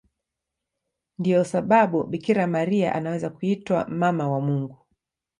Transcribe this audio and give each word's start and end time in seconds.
Ndiyo 1.19 1.43
sababu 1.45 2.03
Bikira 2.03 2.47
Maria 2.47 2.95
anaweza 2.95 3.29
kuitwa 3.29 3.87
Mama 3.87 4.29
wa 4.31 4.41
Mungu. 4.41 4.77